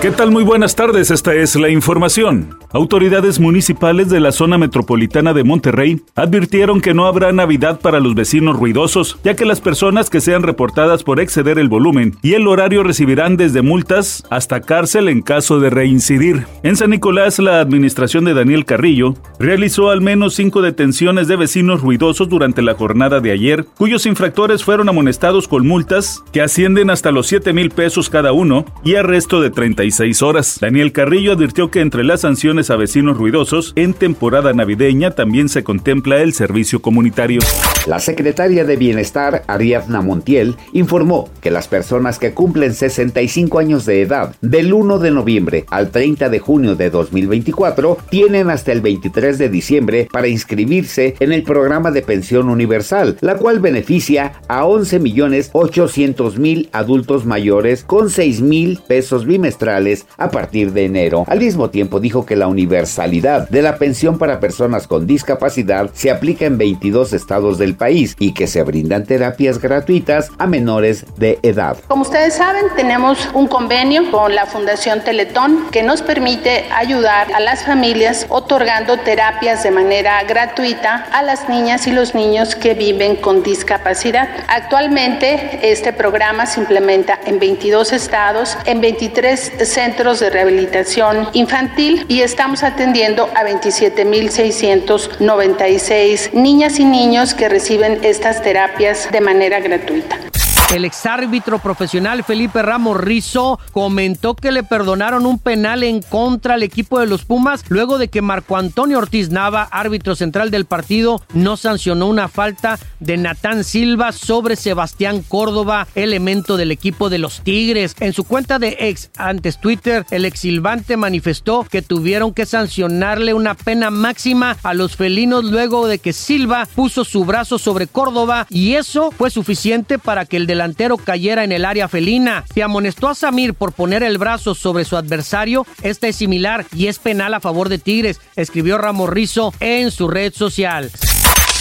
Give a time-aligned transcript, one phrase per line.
[0.00, 0.30] ¿Qué tal?
[0.30, 2.56] Muy buenas tardes, esta es la información.
[2.70, 8.14] Autoridades municipales de la zona metropolitana de Monterrey advirtieron que no habrá Navidad para los
[8.14, 12.46] vecinos ruidosos, ya que las personas que sean reportadas por exceder el volumen y el
[12.46, 16.46] horario recibirán desde multas hasta cárcel en caso de reincidir.
[16.62, 21.80] En San Nicolás, la administración de Daniel Carrillo realizó al menos cinco detenciones de vecinos
[21.80, 27.10] ruidosos durante la jornada de ayer, cuyos infractores fueron amonestados con multas que ascienden hasta
[27.10, 29.87] los 7 mil pesos cada uno y arresto de 30
[30.22, 30.58] horas.
[30.60, 35.64] Daniel Carrillo advirtió que entre las sanciones a vecinos ruidosos en temporada navideña también se
[35.64, 37.40] contempla el servicio comunitario.
[37.86, 44.02] La secretaria de Bienestar, Ariadna Montiel, informó que las personas que cumplen 65 años de
[44.02, 49.38] edad del 1 de noviembre al 30 de junio de 2024 tienen hasta el 23
[49.38, 54.98] de diciembre para inscribirse en el programa de pensión universal, la cual beneficia a 11
[54.98, 59.77] millones 800 mil adultos mayores con 6 mil pesos bimestrales
[60.16, 61.24] a partir de enero.
[61.28, 66.10] Al mismo tiempo dijo que la universalidad de la pensión para personas con discapacidad se
[66.10, 71.38] aplica en 22 estados del país y que se brindan terapias gratuitas a menores de
[71.42, 71.76] edad.
[71.86, 77.40] Como ustedes saben, tenemos un convenio con la Fundación Teletón que nos permite ayudar a
[77.40, 83.16] las familias otorgando terapias de manera gratuita a las niñas y los niños que viven
[83.16, 84.28] con discapacidad.
[84.48, 92.22] Actualmente este programa se implementa en 22 estados, en 23 centros de rehabilitación infantil y
[92.22, 100.27] estamos atendiendo a 27.696 niñas y niños que reciben estas terapias de manera gratuita.
[100.70, 106.62] El exárbitro profesional Felipe Ramos Rizo comentó que le perdonaron un penal en contra al
[106.62, 111.22] equipo de los Pumas luego de que Marco Antonio Ortiz Nava, árbitro central del partido,
[111.32, 117.40] no sancionó una falta de Natán Silva sobre Sebastián Córdoba, elemento del equipo de los
[117.40, 117.96] Tigres.
[118.00, 123.54] En su cuenta de ex antes Twitter, el exilvante manifestó que tuvieron que sancionarle una
[123.54, 128.74] pena máxima a los felinos luego de que Silva puso su brazo sobre Córdoba y
[128.74, 132.44] eso fue suficiente para que el de delantero cayera en el área felina.
[132.52, 135.64] Se amonestó a Samir por poner el brazo sobre su adversario.
[135.82, 140.08] Esta es similar y es penal a favor de Tigres, escribió Ramos Rizo en su
[140.08, 140.90] red social.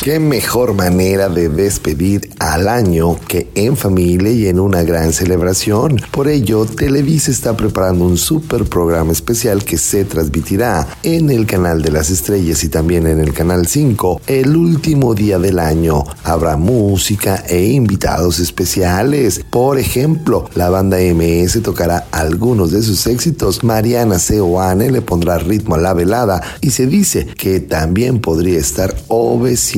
[0.04, 6.00] Qué mejor manera de despedir al año que en familia y en una gran celebración.
[6.12, 11.82] Por ello, Televisa está preparando un super programa especial que se transmitirá en el canal
[11.82, 16.04] de las estrellas y también en el canal 5 el último día del año.
[16.24, 19.42] Habrá música e invitados especiales.
[19.50, 23.64] Por ejemplo, la banda MS tocará algunos de sus éxitos.
[23.64, 28.96] Mariana Seoane le pondrá ritmo a la velada y se dice que también podría estar